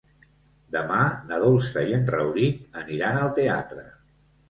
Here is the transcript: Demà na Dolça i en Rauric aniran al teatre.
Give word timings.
Demà 0.75 1.01
na 1.27 1.39
Dolça 1.45 1.85
i 1.91 1.95
en 1.99 2.09
Rauric 2.17 2.83
aniran 2.85 3.25
al 3.27 3.33
teatre. 3.41 3.91